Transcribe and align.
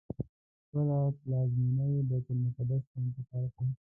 خپله 0.61 0.97
پلازمینه 1.19 1.85
یې 1.93 2.01
بیت 2.09 2.25
المقدس 2.33 2.83
ته 2.91 2.97
انتقال 3.03 3.45
کړه. 3.55 3.69